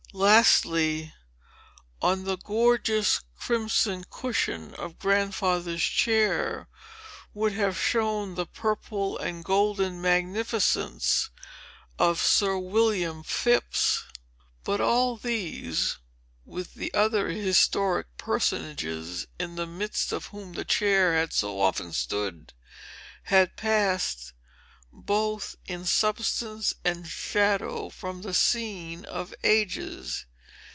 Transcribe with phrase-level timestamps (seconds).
[0.13, 1.13] Lastly,
[2.01, 6.67] on the gorgeous crimson cushion of Grandfather's chair,
[7.33, 11.29] would have shone the purple and golden magnificence
[11.97, 14.03] of Sir William Phips.
[14.65, 15.97] But, all these,
[16.43, 21.93] with the other historic personages, in the midst of whom the chair had so often
[21.93, 22.51] stood,
[23.23, 24.33] had passed,
[24.93, 30.25] both in substance and shadow, from the scene of ages.